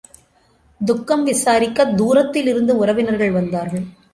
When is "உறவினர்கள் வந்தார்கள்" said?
2.77-3.85